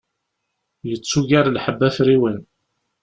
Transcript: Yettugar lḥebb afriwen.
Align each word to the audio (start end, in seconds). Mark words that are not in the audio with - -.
Yettugar 0.89 1.45
lḥebb 1.55 1.81
afriwen. 1.87 2.37